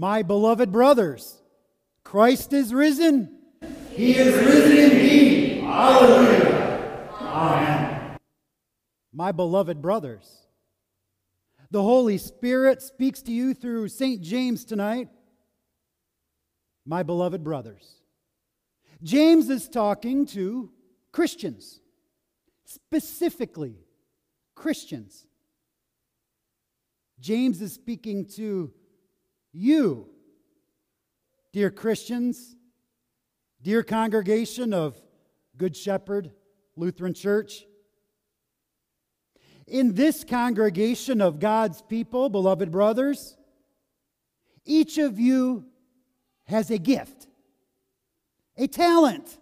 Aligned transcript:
My 0.00 0.22
beloved 0.22 0.70
brothers, 0.70 1.42
Christ 2.04 2.52
is 2.52 2.72
risen. 2.72 3.36
He 3.90 4.14
is 4.14 4.32
risen 4.32 4.92
indeed. 4.92 5.64
Hallelujah. 5.64 7.08
Amen. 7.20 8.16
My 9.12 9.32
beloved 9.32 9.82
brothers, 9.82 10.46
the 11.72 11.82
Holy 11.82 12.16
Spirit 12.16 12.80
speaks 12.80 13.22
to 13.22 13.32
you 13.32 13.54
through 13.54 13.88
St. 13.88 14.22
James 14.22 14.64
tonight. 14.64 15.08
My 16.86 17.02
beloved 17.02 17.42
brothers. 17.42 17.96
James 19.02 19.50
is 19.50 19.68
talking 19.68 20.26
to 20.26 20.70
Christians, 21.10 21.80
specifically 22.64 23.74
Christians. 24.54 25.26
James 27.18 27.60
is 27.60 27.72
speaking 27.72 28.26
to 28.36 28.72
you, 29.58 30.06
dear 31.52 31.68
Christians, 31.68 32.54
dear 33.60 33.82
congregation 33.82 34.72
of 34.72 35.00
Good 35.56 35.76
Shepherd 35.76 36.30
Lutheran 36.76 37.12
Church. 37.12 37.64
In 39.66 39.94
this 39.94 40.22
congregation 40.22 41.20
of 41.20 41.40
God's 41.40 41.82
people, 41.82 42.28
beloved 42.28 42.70
brothers, 42.70 43.36
each 44.64 44.96
of 44.96 45.18
you 45.18 45.64
has 46.44 46.70
a 46.70 46.78
gift, 46.78 47.26
a 48.56 48.68
talent. 48.68 49.38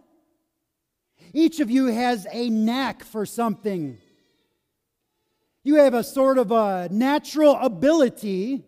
Each 1.35 1.61
of 1.61 1.71
you 1.71 1.87
has 1.87 2.27
a 2.33 2.49
knack 2.49 3.05
for 3.05 3.27
something. 3.27 3.99
You 5.63 5.75
have 5.75 5.93
a 5.93 6.03
sort 6.03 6.39
of 6.39 6.53
a 6.53 6.89
natural 6.91 7.55
ability 7.57 8.65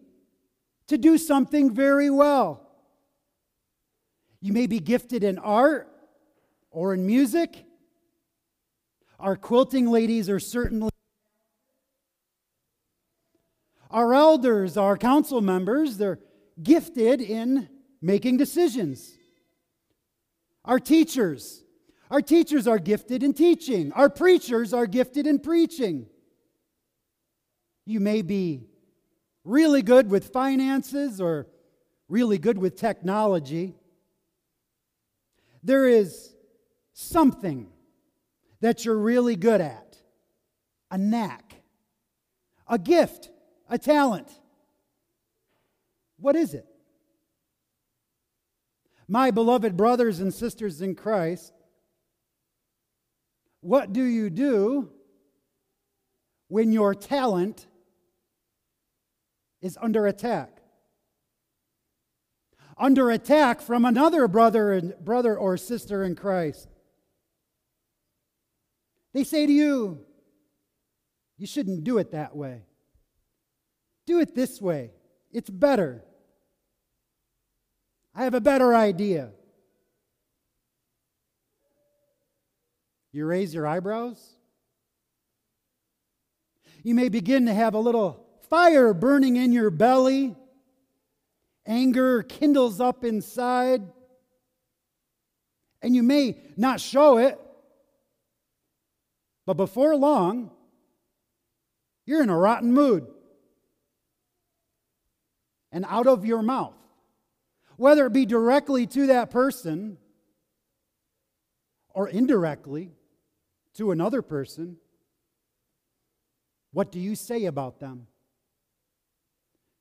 to 0.88 0.98
do 0.98 1.16
something 1.16 1.73
very 1.73 2.10
well. 2.10 2.66
You 4.41 4.52
may 4.52 4.66
be 4.66 4.80
gifted 4.80 5.25
in 5.25 5.39
art 5.39 5.89
or 6.70 6.94
in 6.94 7.06
music. 7.06 7.64
Our 9.19 9.36
quilting 9.36 9.91
ladies 9.91 10.28
are 10.28 10.41
certainly. 10.41 10.91
Our 13.91 14.14
elders, 14.14 14.77
our 14.77 14.97
council 14.97 15.41
members, 15.41 15.97
they're 15.97 16.20
gifted 16.62 17.20
in 17.20 17.69
making 18.03 18.36
decisions. 18.36 19.16
Our 20.64 20.78
teachers, 20.78 21.64
our 22.11 22.20
teachers 22.20 22.66
are 22.66 22.78
gifted 22.78 23.22
in 23.22 23.33
teaching. 23.33 23.92
Our 23.92 24.11
preachers 24.11 24.75
are 24.75 24.86
gifted 24.86 25.27
in 25.27 25.39
preaching. 25.39 26.06
You 27.86 28.00
may 28.00 28.20
be 28.20 28.69
really 29.44 29.83
good 29.83 30.11
with 30.11 30.28
finances 30.28 31.20
or 31.20 31.47
really 32.08 32.39
good 32.39 32.58
with 32.58 32.77
technology. 32.77 33.75
There 35.62 35.86
is 35.86 36.34
something 36.92 37.69
that 38.61 38.84
you're 38.84 38.98
really 38.98 39.36
good 39.36 39.61
at 39.61 39.97
a 40.91 40.98
knack, 40.98 41.56
a 42.66 42.78
gift, 42.78 43.31
a 43.69 43.78
talent. 43.78 44.28
What 46.19 46.34
is 46.34 46.55
it? 46.55 46.66
My 49.06 49.31
beloved 49.31 49.77
brothers 49.77 50.20
and 50.20 50.34
sisters 50.34 50.83
in 50.83 50.94
Christ, 50.94 51.53
what 53.61 53.92
do 53.92 54.03
you 54.03 54.31
do 54.31 54.91
when 56.48 56.72
your 56.72 56.94
talent 56.94 57.66
is 59.61 59.78
under 59.81 60.06
attack. 60.06 60.61
Under 62.77 63.11
attack 63.11 63.61
from 63.61 63.84
another 63.84 64.28
brother 64.28 64.73
and 64.73 64.95
brother 65.00 65.37
or 65.37 65.56
sister 65.56 66.05
in 66.05 66.15
Christ. 66.15 66.69
They 69.12 69.25
say 69.25 69.47
to 69.47 69.53
you, 69.53 70.05
you 71.37 71.47
shouldn't 71.47 71.84
do 71.84 71.99
it 71.99 72.12
that 72.12 72.37
way. 72.37 72.62
Do 74.06 74.21
it 74.21 74.34
this 74.34 74.60
way. 74.60 74.93
It's 75.32 75.50
better. 75.50 76.05
I 78.15 78.25
have 78.25 78.34
a 78.34 78.41
better 78.41 78.75
idea. 78.75 79.31
You 83.12 83.27
raise 83.27 83.55
your 83.55 83.66
eyebrows. 83.66 84.34
You 86.82 86.94
may 86.94 87.09
begin 87.09 87.47
to 87.47 87.55
have 87.55 87.75
a 87.75 87.78
little 87.78 88.28
fire 88.48 88.94
burning 88.94 89.36
in 89.36 89.53
your 89.53 89.70
belly. 89.70 90.34
Anger 91.66 92.22
kindles 92.22 92.81
up 92.81 93.04
inside. 93.04 93.82
And 95.82 95.94
you 95.94 96.03
may 96.03 96.41
not 96.56 96.81
show 96.81 97.19
it, 97.19 97.38
but 99.47 99.54
before 99.54 99.94
long, 99.94 100.50
you're 102.04 102.22
in 102.22 102.31
a 102.31 102.37
rotten 102.37 102.72
mood. 102.72 103.06
And 105.70 105.84
out 105.88 106.06
of 106.06 106.25
your 106.25 106.42
mouth, 106.42 106.75
whether 107.76 108.06
it 108.06 108.12
be 108.12 108.26
directly 108.26 108.87
to 108.88 109.08
that 109.08 109.31
person 109.31 109.98
or 111.91 112.08
indirectly 112.08 112.91
to 113.75 113.91
another 113.91 114.22
person, 114.22 114.78
what 116.72 116.91
do 116.91 116.98
you 116.98 117.14
say 117.14 117.44
about 117.44 117.78
them? 117.78 118.06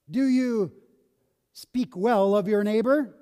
Do 0.09 0.25
you 0.25 0.71
speak 1.53 1.95
well 1.95 2.35
of 2.35 2.47
your 2.47 2.63
neighbor? 2.63 3.13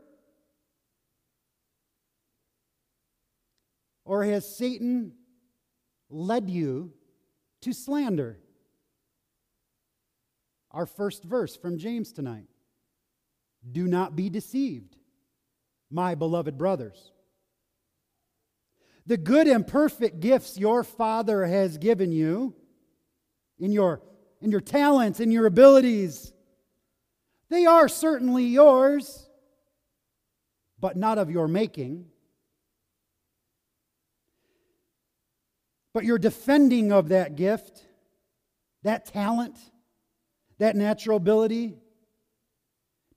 Or 4.03 4.23
has 4.23 4.57
Satan 4.57 5.13
led 6.09 6.49
you 6.49 6.93
to 7.61 7.73
slander? 7.73 8.39
Our 10.71 10.85
first 10.85 11.23
verse 11.23 11.55
from 11.55 11.77
James 11.77 12.11
tonight. 12.11 12.47
Do 13.71 13.87
not 13.87 14.15
be 14.15 14.29
deceived, 14.29 14.95
my 15.89 16.13
beloved 16.13 16.57
brothers. 16.57 17.11
The 19.07 19.17
good 19.17 19.47
and 19.47 19.65
perfect 19.65 20.19
gifts 20.19 20.57
your 20.57 20.83
Father 20.83 21.45
has 21.45 21.77
given 21.77 22.11
you 22.11 22.55
in 23.57 23.71
your, 23.71 24.01
in 24.41 24.51
your 24.51 24.61
talents, 24.61 25.19
in 25.19 25.31
your 25.31 25.45
abilities, 25.45 26.33
they 27.49 27.65
are 27.65 27.87
certainly 27.87 28.45
yours, 28.45 29.27
but 30.79 30.97
not 30.97 31.17
of 31.17 31.29
your 31.29 31.47
making. 31.47 32.05
But 35.93 36.03
your 36.03 36.17
defending 36.17 36.91
of 36.91 37.09
that 37.09 37.35
gift, 37.35 37.85
that 38.83 39.05
talent, 39.05 39.57
that 40.57 40.75
natural 40.75 41.17
ability, 41.17 41.77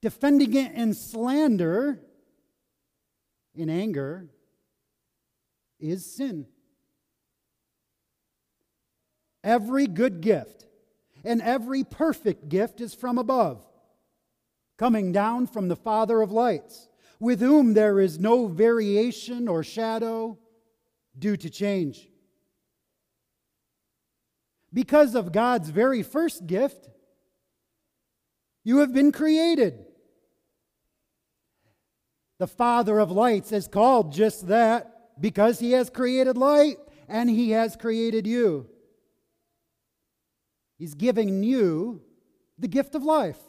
defending 0.00 0.55
it 0.55 0.72
in 0.72 0.94
slander, 0.94 2.00
in 3.55 3.69
anger, 3.69 4.28
is 5.81 6.05
sin. 6.05 6.47
Every 9.43 9.87
good 9.87 10.21
gift 10.21 10.67
and 11.25 11.41
every 11.41 11.84
perfect 11.84 12.49
gift 12.49 12.81
is 12.81 12.94
from 12.94 13.19
above 13.19 13.65
coming 14.78 15.12
down 15.12 15.47
from 15.47 15.69
the 15.69 15.77
Father 15.77 16.22
of 16.22 16.31
lights, 16.31 16.89
with 17.21 17.41
whom 17.41 17.75
there 17.75 18.00
is 18.00 18.19
no 18.19 18.47
variation 18.47 19.49
or 19.49 19.62
shadow 19.65 20.39
due 21.19 21.37
to 21.37 21.50
change. 21.50 22.09
Because 24.72 25.15
of 25.15 25.33
God's 25.33 25.71
very 25.71 26.03
first 26.03 26.47
gift, 26.47 26.88
you 28.62 28.78
have 28.78 28.93
been 28.93 29.11
created. 29.11 29.84
The 32.38 32.47
Father 32.47 33.00
of 33.00 33.11
lights 33.11 33.50
is 33.50 33.67
called 33.67 34.12
just 34.12 34.47
that 34.47 35.20
because 35.20 35.58
He 35.58 35.73
has 35.73 35.91
created 35.91 36.37
light 36.37 36.76
and 37.08 37.29
He 37.29 37.50
has 37.50 37.75
created 37.75 38.26
you. 38.26 38.69
He's 40.79 40.94
giving 40.94 41.43
you 41.43 42.03
the 42.58 42.69
gift 42.69 42.94
of 42.94 43.03
life. 43.03 43.48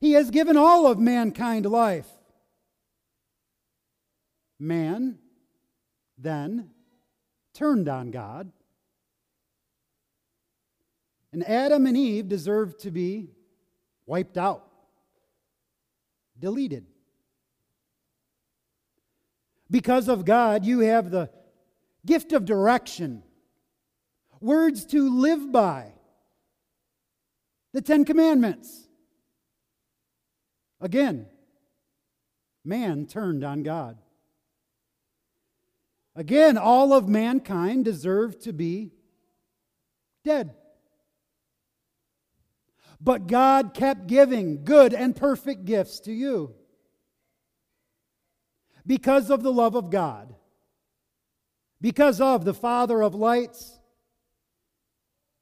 He 0.00 0.12
has 0.12 0.30
given 0.30 0.56
all 0.56 0.86
of 0.86 0.98
mankind 0.98 1.66
life. 1.66 2.08
Man 4.58 5.18
then 6.16 6.70
turned 7.54 7.88
on 7.88 8.10
God. 8.10 8.50
And 11.32 11.46
Adam 11.46 11.86
and 11.86 11.96
Eve 11.96 12.28
deserved 12.28 12.80
to 12.80 12.90
be 12.90 13.30
wiped 14.06 14.36
out, 14.36 14.66
deleted. 16.38 16.86
Because 19.70 20.08
of 20.08 20.24
God, 20.24 20.64
you 20.64 20.80
have 20.80 21.10
the 21.10 21.30
gift 22.04 22.32
of 22.32 22.44
direction, 22.44 23.22
words 24.40 24.84
to 24.86 25.08
live 25.08 25.52
by, 25.52 25.92
the 27.72 27.80
Ten 27.80 28.04
Commandments. 28.04 28.88
Again, 30.80 31.26
man 32.64 33.06
turned 33.06 33.44
on 33.44 33.62
God. 33.62 33.98
Again, 36.16 36.58
all 36.58 36.92
of 36.92 37.08
mankind 37.08 37.84
deserved 37.84 38.42
to 38.42 38.52
be 38.52 38.92
dead. 40.24 40.54
But 43.00 43.26
God 43.26 43.72
kept 43.72 44.06
giving 44.06 44.64
good 44.64 44.92
and 44.92 45.16
perfect 45.16 45.64
gifts 45.64 46.00
to 46.00 46.12
you 46.12 46.54
because 48.86 49.30
of 49.30 49.42
the 49.42 49.52
love 49.52 49.74
of 49.74 49.90
God, 49.90 50.34
because 51.80 52.20
of 52.20 52.44
the 52.44 52.54
Father 52.54 53.02
of 53.02 53.14
lights. 53.14 53.78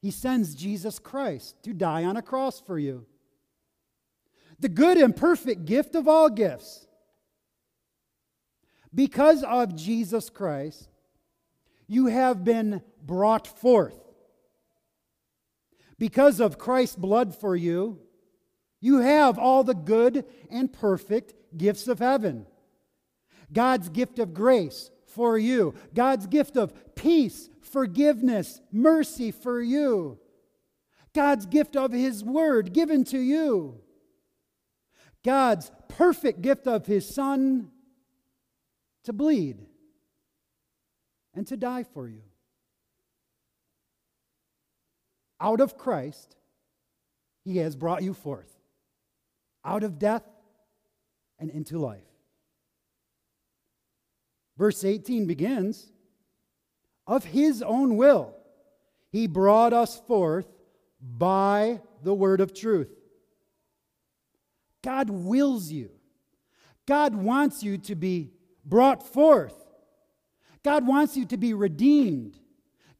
He 0.00 0.12
sends 0.12 0.54
Jesus 0.54 1.00
Christ 1.00 1.56
to 1.64 1.72
die 1.72 2.04
on 2.04 2.16
a 2.16 2.22
cross 2.22 2.60
for 2.60 2.78
you. 2.78 3.06
The 4.60 4.68
good 4.68 4.96
and 4.98 5.14
perfect 5.14 5.64
gift 5.64 5.94
of 5.94 6.08
all 6.08 6.28
gifts. 6.30 6.86
Because 8.94 9.42
of 9.42 9.76
Jesus 9.76 10.30
Christ, 10.30 10.88
you 11.86 12.06
have 12.06 12.44
been 12.44 12.82
brought 13.04 13.46
forth. 13.46 13.98
Because 15.98 16.40
of 16.40 16.58
Christ's 16.58 16.96
blood 16.96 17.34
for 17.34 17.56
you, 17.56 18.00
you 18.80 18.98
have 18.98 19.38
all 19.38 19.64
the 19.64 19.74
good 19.74 20.24
and 20.50 20.72
perfect 20.72 21.34
gifts 21.56 21.88
of 21.88 21.98
heaven. 21.98 22.46
God's 23.52 23.88
gift 23.88 24.18
of 24.18 24.34
grace 24.34 24.90
for 25.06 25.38
you, 25.38 25.74
God's 25.94 26.26
gift 26.26 26.56
of 26.56 26.94
peace, 26.94 27.48
forgiveness, 27.62 28.60
mercy 28.70 29.30
for 29.30 29.60
you, 29.60 30.18
God's 31.14 31.46
gift 31.46 31.76
of 31.76 31.92
His 31.92 32.22
Word 32.22 32.72
given 32.72 33.04
to 33.04 33.18
you, 33.18 33.80
God's 35.24 35.70
perfect 35.88 36.42
gift 36.42 36.66
of 36.66 36.86
His 36.86 37.12
Son 37.12 37.70
to 39.04 39.12
bleed 39.12 39.58
and 41.34 41.46
to 41.46 41.56
die 41.56 41.82
for 41.82 42.08
you. 42.08 42.22
Out 45.40 45.60
of 45.60 45.78
Christ, 45.78 46.36
He 47.44 47.58
has 47.58 47.76
brought 47.76 48.02
you 48.02 48.14
forth, 48.14 48.52
out 49.64 49.82
of 49.82 49.98
death 49.98 50.24
and 51.38 51.50
into 51.50 51.78
life. 51.78 52.02
Verse 54.56 54.84
18 54.84 55.26
begins 55.26 55.92
Of 57.06 57.24
His 57.24 57.62
own 57.62 57.96
will, 57.96 58.34
He 59.10 59.26
brought 59.26 59.72
us 59.72 60.00
forth 60.06 60.46
by 61.00 61.80
the 62.02 62.14
word 62.14 62.40
of 62.40 62.52
truth. 62.52 62.97
God 64.82 65.10
wills 65.10 65.70
you. 65.70 65.90
God 66.86 67.14
wants 67.14 67.62
you 67.62 67.78
to 67.78 67.94
be 67.94 68.32
brought 68.64 69.02
forth. 69.02 69.54
God 70.62 70.86
wants 70.86 71.16
you 71.16 71.24
to 71.26 71.36
be 71.36 71.54
redeemed. 71.54 72.38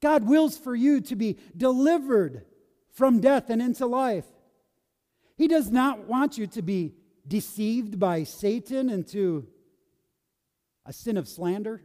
God 0.01 0.25
wills 0.25 0.57
for 0.57 0.75
you 0.75 1.01
to 1.03 1.17
be 1.17 1.39
delivered 1.57 2.45
from 2.93 3.21
death 3.21 3.51
and 3.51 3.61
into 3.61 3.87
life. 3.87 4.27
He 5.37 5.49
does 5.49 5.71
not 5.71 6.07
want 6.07 6.37
you 6.37 6.47
to 6.49 6.63
be 6.63 6.95
deceived 7.27 7.99
by 7.99 8.25
Satan 8.25 8.91
into 8.91 9.47
a 10.85 10.93
sin 10.93 11.17
of 11.17 11.29
slander, 11.29 11.83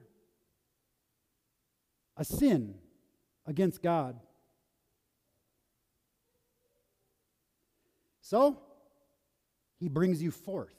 a 2.18 2.24
sin 2.24 2.76
against 3.46 3.84
God. 3.84 4.20
So, 8.22 8.63
he 9.84 9.90
brings 9.90 10.24
you 10.24 10.32
forth. 10.32 10.74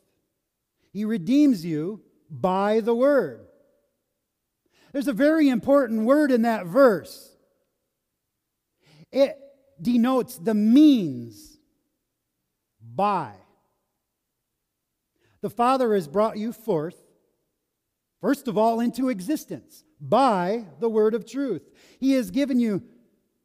He 0.90 1.04
redeems 1.04 1.62
you 1.62 2.00
by 2.30 2.80
the 2.80 2.94
word. 2.94 3.46
There's 4.94 5.08
a 5.08 5.12
very 5.12 5.50
important 5.50 6.06
word 6.06 6.32
in 6.32 6.40
that 6.42 6.64
verse. 6.64 7.36
It 9.12 9.36
denotes 9.78 10.38
the 10.38 10.54
means 10.54 11.58
by. 12.80 13.34
The 15.42 15.50
Father 15.50 15.92
has 15.92 16.08
brought 16.08 16.38
you 16.38 16.54
forth, 16.54 16.96
first 18.22 18.48
of 18.48 18.56
all, 18.56 18.80
into 18.80 19.10
existence 19.10 19.84
by 20.00 20.64
the 20.80 20.88
word 20.88 21.12
of 21.12 21.26
truth. 21.26 21.68
He 22.00 22.12
has 22.12 22.30
given 22.30 22.58
you 22.58 22.82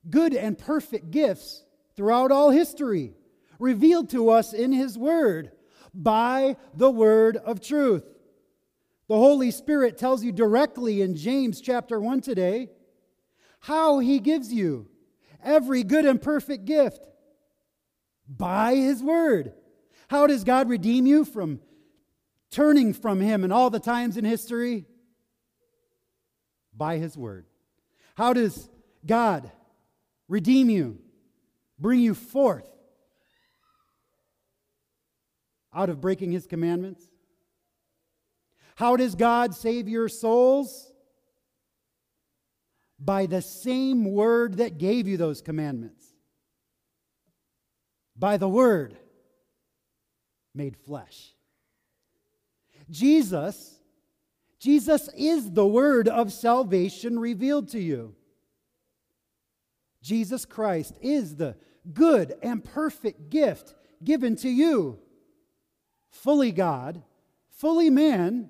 good 0.09 0.33
and 0.33 0.57
perfect 0.57 1.11
gifts 1.11 1.65
throughout 1.97 2.31
all 2.31 2.49
history, 2.49 3.13
revealed 3.59 4.09
to 4.11 4.29
us 4.29 4.53
in 4.53 4.71
His 4.71 4.97
word 4.97 5.51
by 5.93 6.55
the 6.73 6.89
word 6.89 7.37
of 7.37 7.61
truth. 7.61 8.03
The 9.07 9.17
Holy 9.17 9.51
Spirit 9.51 9.97
tells 9.97 10.23
you 10.23 10.31
directly 10.31 11.01
in 11.01 11.15
James 11.15 11.61
chapter 11.61 11.99
1 11.99 12.21
today 12.21 12.69
how 13.59 13.99
He 13.99 14.19
gives 14.19 14.53
you 14.53 14.87
every 15.43 15.83
good 15.83 16.05
and 16.05 16.21
perfect 16.21 16.65
gift 16.65 17.05
by 18.27 18.75
His 18.75 19.03
Word. 19.03 19.53
How 20.09 20.27
does 20.27 20.43
God 20.43 20.69
redeem 20.69 21.05
you 21.05 21.25
from 21.25 21.59
turning 22.51 22.93
from 22.93 23.19
Him 23.19 23.43
in 23.43 23.51
all 23.51 23.69
the 23.69 23.79
times 23.79 24.15
in 24.15 24.25
history? 24.25 24.85
By 26.75 26.97
His 26.97 27.17
Word. 27.17 27.45
How 28.15 28.33
does 28.33 28.69
God 29.05 29.51
redeem 30.27 30.69
you, 30.69 30.99
bring 31.79 31.99
you 31.99 32.13
forth 32.13 32.69
out 35.73 35.89
of 35.89 36.01
breaking 36.01 36.31
His 36.31 36.47
commandments? 36.47 37.03
How 38.75 38.95
does 38.95 39.15
God 39.15 39.53
save 39.53 39.89
your 39.89 40.07
souls? 40.07 40.91
By 42.97 43.25
the 43.25 43.41
same 43.41 44.05
word 44.13 44.57
that 44.57 44.77
gave 44.77 45.07
you 45.07 45.17
those 45.17 45.41
commandments. 45.41 46.05
By 48.17 48.37
the 48.37 48.49
word 48.49 48.97
made 50.53 50.75
flesh. 50.75 51.33
Jesus, 52.89 53.79
Jesus 54.59 55.09
is 55.15 55.51
the 55.51 55.67
word 55.67 56.07
of 56.07 56.33
salvation 56.33 57.19
revealed 57.19 57.69
to 57.69 57.79
you. 57.79 58.15
Jesus 60.01 60.45
Christ 60.45 60.97
is 61.01 61.35
the 61.35 61.55
good 61.93 62.35
and 62.41 62.63
perfect 62.63 63.29
gift 63.29 63.75
given 64.03 64.35
to 64.37 64.49
you. 64.49 64.99
Fully 66.09 66.51
God, 66.51 67.03
fully 67.49 67.89
man, 67.89 68.49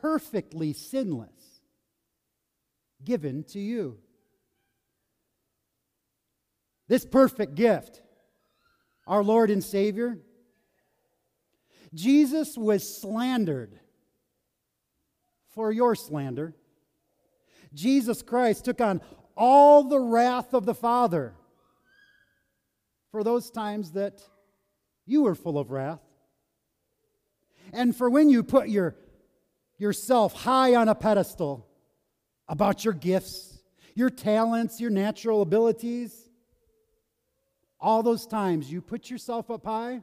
perfectly 0.00 0.72
sinless, 0.72 1.60
given 3.04 3.44
to 3.44 3.58
you. 3.58 3.98
This 6.88 7.04
perfect 7.04 7.54
gift, 7.54 8.00
our 9.06 9.22
Lord 9.22 9.50
and 9.50 9.62
Savior, 9.62 10.18
Jesus 11.94 12.56
was 12.56 13.00
slandered 13.00 13.78
for 15.54 15.72
your 15.72 15.94
slander. 15.94 16.54
Jesus 17.74 18.22
Christ 18.22 18.64
took 18.64 18.80
on 18.80 19.00
all 19.36 19.84
the 19.84 20.00
wrath 20.00 20.54
of 20.54 20.66
the 20.66 20.74
Father 20.74 21.34
for 23.10 23.24
those 23.24 23.50
times 23.50 23.92
that 23.92 24.22
you 25.06 25.22
were 25.22 25.34
full 25.34 25.58
of 25.58 25.70
wrath. 25.70 26.00
And 27.72 27.96
for 27.96 28.10
when 28.10 28.28
you 28.28 28.42
put 28.42 28.68
your 28.68 28.96
yourself 29.78 30.32
high 30.32 30.74
on 30.74 30.88
a 30.88 30.94
pedestal 30.94 31.66
about 32.48 32.84
your 32.84 32.94
gifts, 32.94 33.58
your 33.94 34.10
talents, 34.10 34.80
your 34.80 34.90
natural 34.90 35.42
abilities. 35.42 36.30
All 37.80 38.02
those 38.02 38.26
times 38.26 38.70
you 38.70 38.80
put 38.80 39.10
yourself 39.10 39.50
up 39.50 39.64
high, 39.64 40.02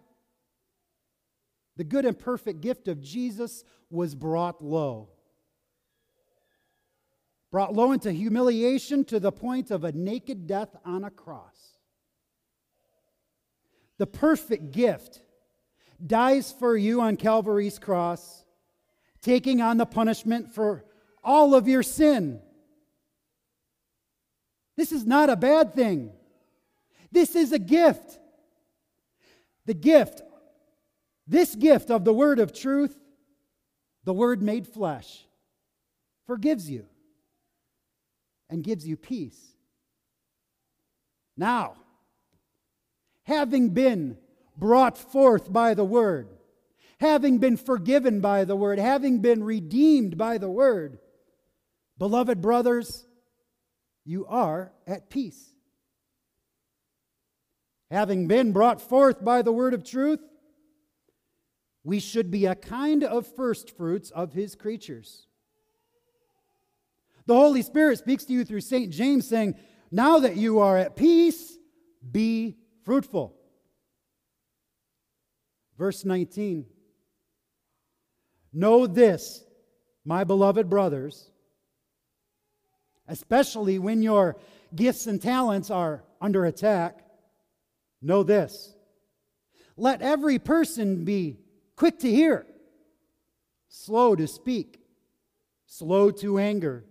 the 1.76 1.84
good 1.84 2.06
and 2.06 2.18
perfect 2.18 2.62
gift 2.62 2.88
of 2.88 3.02
Jesus 3.02 3.64
was 3.90 4.14
brought 4.14 4.64
low. 4.64 5.10
Brought 7.52 7.74
low 7.74 7.92
into 7.92 8.12
humiliation 8.12 9.06
to 9.06 9.20
the 9.20 9.32
point 9.32 9.70
of 9.72 9.84
a 9.84 9.92
naked 9.92 10.48
death 10.48 10.76
on 10.86 11.04
a 11.04 11.12
cross. 11.12 11.78
The 13.98 14.08
perfect 14.08 14.72
gift 14.72 15.22
dies 16.06 16.52
for 16.52 16.76
you 16.76 17.02
on 17.02 17.18
Calvary's 17.18 17.80
cross 17.80 18.44
taking 19.22 19.62
on 19.62 19.78
the 19.78 19.86
punishment 19.86 20.54
for 20.54 20.84
all 21.24 21.56
of 21.56 21.68
your 21.68 21.82
sin. 21.82 22.42
This 24.76 24.92
is 24.92 25.06
not 25.06 25.30
a 25.30 25.36
bad 25.36 25.74
thing. 25.74 26.12
This 27.12 27.36
is 27.36 27.52
a 27.52 27.60
gift. 27.60 28.20
The 29.66 29.74
gift, 29.74 30.22
this 31.26 31.56
gift 31.56 31.90
of 31.90 32.04
the 32.04 32.14
word 32.14 32.40
of 32.40 32.54
truth, 32.54 32.98
the 34.04 34.14
word 34.14 34.42
made 34.42 34.68
flesh, 34.68 35.26
forgives 36.28 36.70
you 36.70 36.86
and 38.50 38.62
gives 38.62 38.86
you 38.86 38.98
peace. 38.98 39.40
Now, 41.38 41.76
having 43.24 43.70
been 43.70 44.18
brought 44.58 44.98
forth 44.98 45.52
by 45.52 45.74
the 45.74 45.86
word, 45.86 46.30
having 47.00 47.38
been 47.38 47.58
forgiven 47.58 48.22
by 48.22 48.44
the 48.46 48.56
word, 48.56 48.80
having 48.80 49.20
been 49.20 49.44
redeemed 49.44 50.18
by 50.18 50.38
the 50.38 50.50
word, 50.50 51.00
beloved 51.98 52.42
brothers, 52.42 53.06
you 54.06 54.26
are 54.28 54.72
at 54.86 55.10
peace. 55.10 55.54
Having 57.90 58.28
been 58.28 58.52
brought 58.52 58.82
forth 58.82 59.24
by 59.24 59.42
the 59.42 59.52
word 59.52 59.74
of 59.74 59.84
truth, 59.84 60.20
we 61.84 62.00
should 62.00 62.32
be 62.32 62.46
a 62.46 62.56
kind 62.56 63.04
of 63.04 63.28
first 63.36 63.76
fruits 63.78 64.10
of 64.12 64.34
his 64.34 64.56
creatures. 64.56 65.28
The 67.26 67.36
Holy 67.36 67.62
Spirit 67.62 68.00
speaks 68.00 68.26
to 68.26 68.34
you 68.34 68.44
through 68.44 68.62
St. 68.62 68.92
James, 68.92 69.28
saying, 69.28 69.56
Now 69.92 70.20
that 70.20 70.36
you 70.36 70.60
are 70.60 70.78
at 70.78 70.96
peace, 70.96 71.58
be 72.10 72.58
fruitful. 72.84 73.36
Verse 75.78 76.06
19 76.06 76.66
Know 78.54 78.86
this, 78.86 79.44
my 80.06 80.24
beloved 80.24 80.70
brothers, 80.70 81.32
especially 83.08 83.80
when 83.80 84.02
your 84.02 84.38
gifts 84.76 85.08
and 85.08 85.22
talents 85.22 85.72
are 85.72 86.04
under 86.22 86.46
attack. 86.46 87.00
Know 88.02 88.24
this. 88.24 88.74
Let 89.76 90.02
every 90.02 90.38
person 90.38 91.04
be 91.04 91.40
quick 91.76 92.00
to 92.00 92.12
hear, 92.12 92.46
slow 93.70 94.16
to 94.16 94.28
speak, 94.28 94.80
slow 95.66 96.12
to 96.12 96.38
anger. 96.38 96.86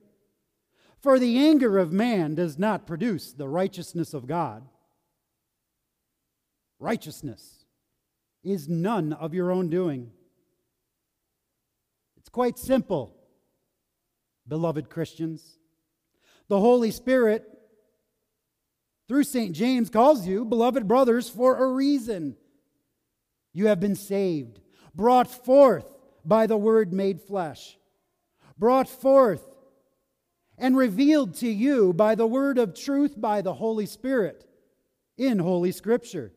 For 1.01 1.19
the 1.19 1.39
anger 1.39 1.79
of 1.79 1.93
man 1.93 2.35
does 2.35 2.59
not 2.59 2.87
produce 2.87 3.33
the 3.33 3.49
righteousness 3.49 4.15
of 4.15 4.27
God. 4.27 4.67
Righteousness 6.83 7.65
is 8.43 8.69
none 8.69 9.13
of 9.13 9.35
your 9.35 9.53
own 9.53 9.71
doing. 9.71 10.11
It's 12.17 12.29
quite 12.29 12.59
simple, 12.59 13.15
beloved 14.49 14.91
Christians. 14.91 15.59
The 16.49 16.59
Holy 16.59 16.91
Spirit, 16.91 17.45
through 19.07 19.23
St. 19.23 19.55
James, 19.55 19.91
calls 19.91 20.27
you, 20.27 20.45
beloved 20.45 20.89
brothers, 20.89 21.29
for 21.29 21.63
a 21.63 21.73
reason. 21.73 22.35
You 23.53 23.69
have 23.69 23.79
been 23.79 23.95
saved, 23.95 24.59
brought 24.93 25.31
forth 25.31 25.87
by 26.25 26.49
the 26.49 26.57
Word 26.57 26.93
made 26.93 27.21
flesh, 27.21 27.79
brought 28.59 28.89
forth 28.89 29.47
and 30.59 30.77
revealed 30.77 31.37
to 31.37 31.49
you 31.49 31.93
by 31.93 32.17
the 32.17 32.27
Word 32.27 32.59
of 32.59 32.75
truth 32.75 33.15
by 33.17 33.41
the 33.41 33.55
Holy 33.55 33.87
Spirit 33.87 34.45
in 35.17 35.39
Holy 35.39 35.71
Scripture, 35.71 36.33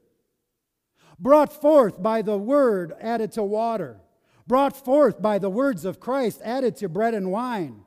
brought 1.19 1.51
forth 1.51 2.01
by 2.01 2.22
the 2.22 2.38
Word 2.38 2.93
added 3.00 3.31
to 3.34 3.43
water, 3.43 4.01
brought 4.48 4.75
forth 4.75 5.22
by 5.22 5.39
the 5.39 5.50
words 5.50 5.86
of 5.86 6.00
Christ 6.00 6.41
added 6.43 6.75
to 6.77 6.89
bread 6.89 7.13
and 7.13 7.31
wine, 7.31 7.84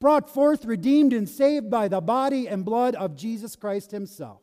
brought 0.00 0.28
forth, 0.28 0.64
redeemed, 0.64 1.12
and 1.12 1.28
saved 1.28 1.70
by 1.70 1.88
the 1.88 2.00
body 2.00 2.48
and 2.48 2.64
blood 2.64 2.94
of 2.94 3.16
Jesus 3.16 3.56
Christ 3.56 3.90
Himself. 3.90 4.40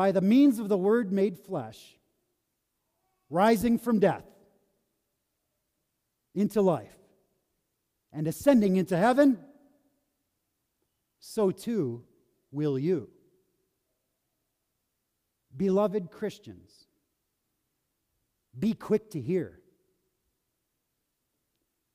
by 0.00 0.12
the 0.12 0.22
means 0.22 0.58
of 0.58 0.70
the 0.70 0.78
Word 0.78 1.12
made 1.12 1.38
flesh, 1.38 1.98
rising 3.28 3.78
from 3.78 3.98
death 3.98 4.24
into 6.34 6.62
life 6.62 6.96
and 8.10 8.26
ascending 8.26 8.76
into 8.76 8.96
heaven, 8.96 9.38
so 11.18 11.50
too 11.50 12.02
will 12.50 12.78
you. 12.78 13.10
Beloved 15.60 16.10
Christians, 16.10 16.70
be 18.58 18.72
quick 18.72 19.10
to 19.10 19.20
hear. 19.20 19.60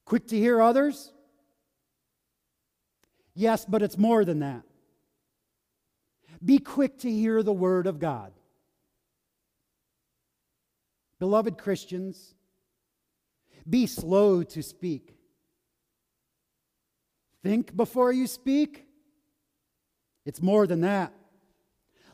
Quick 0.05 0.27
to 0.27 0.37
hear 0.37 0.61
others? 0.61 1.11
Yes, 3.33 3.65
but 3.65 3.81
it's 3.81 3.97
more 3.97 4.23
than 4.23 4.37
that. 4.41 4.61
Be 6.45 6.59
quick 6.59 6.99
to 6.99 7.09
hear 7.09 7.41
the 7.41 7.51
word 7.51 7.87
of 7.87 7.97
God. 7.97 8.33
Beloved 11.17 11.57
Christians, 11.57 12.35
be 13.67 13.87
slow 13.87 14.43
to 14.43 14.61
speak. 14.61 15.17
Think 17.41 17.75
before 17.75 18.13
you 18.13 18.27
speak. 18.27 18.85
It's 20.23 20.39
more 20.39 20.67
than 20.67 20.81
that. 20.81 21.13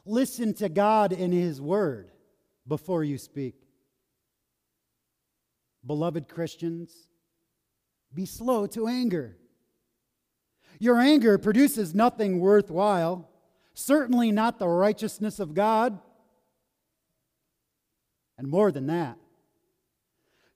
Listen 0.05 0.53
to 0.55 0.69
God 0.69 1.13
in 1.13 1.31
His 1.31 1.61
Word 1.61 2.11
before 2.67 3.03
you 3.03 3.17
speak. 3.17 3.55
Beloved 5.85 6.27
Christians, 6.27 6.93
be 8.13 8.25
slow 8.25 8.67
to 8.67 8.87
anger. 8.87 9.37
Your 10.79 10.99
anger 10.99 11.37
produces 11.37 11.95
nothing 11.95 12.39
worthwhile 12.39 13.31
certainly 13.73 14.31
not 14.31 14.59
the 14.59 14.67
righteousness 14.67 15.39
of 15.39 15.53
God. 15.53 15.99
And 18.37 18.47
more 18.47 18.71
than 18.71 18.87
that, 18.87 19.17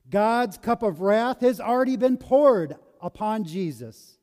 God's 0.09 0.57
cup 0.57 0.83
of 0.83 1.01
wrath 1.01 1.41
has 1.41 1.59
already 1.59 1.97
been 1.97 2.17
poured 2.17 2.75
upon 3.01 3.43
Jesus. 3.43 4.17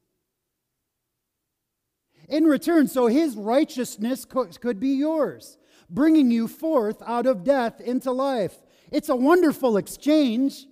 In 2.32 2.44
return, 2.44 2.88
so 2.88 3.06
his 3.06 3.36
righteousness 3.36 4.24
could 4.24 4.80
be 4.80 4.94
yours, 4.94 5.56
bringing 5.88 6.32
you 6.32 6.48
forth 6.48 7.00
out 7.06 7.26
of 7.26 7.44
death 7.44 7.80
into 7.80 8.10
life. 8.10 8.56
It's 8.90 9.08
a 9.08 9.16
wonderful 9.16 9.76
exchange. 9.76 10.66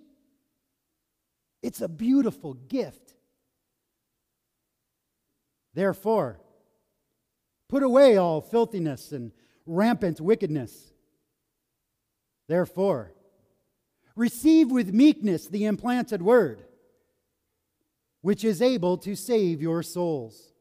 It's 1.62 1.80
a 1.80 1.88
beautiful 1.88 2.54
gift. 2.54 3.14
Therefore, 5.74 6.40
Put 7.70 7.84
away 7.84 8.16
all 8.16 8.40
filthiness 8.40 9.12
and 9.12 9.30
rampant 9.64 10.20
wickedness. 10.20 10.92
Therefore, 12.48 13.12
receive 14.16 14.72
with 14.72 14.92
meekness 14.92 15.46
the 15.46 15.66
implanted 15.66 16.20
word, 16.20 16.64
which 18.22 18.42
is 18.42 18.60
able 18.60 18.98
to 18.98 19.14
save 19.14 19.62
your 19.62 19.84
souls. 19.84 20.52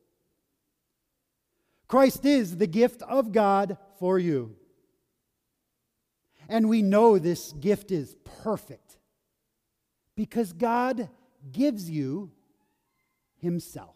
Christ 1.89 2.23
is 2.23 2.55
the 2.55 2.67
gift 2.67 3.01
of 3.01 3.33
God 3.33 3.77
for 3.97 4.17
you. 4.17 4.55
And 6.47 6.69
we 6.69 6.81
know 6.81 7.19
this 7.19 7.51
gift 7.53 7.91
is 7.91 8.15
perfect 8.43 8.97
because 10.15 10.53
God 10.53 11.09
gives 11.51 11.89
you 11.89 12.31
Himself. 13.37 13.95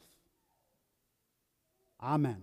Amen. 2.02 2.42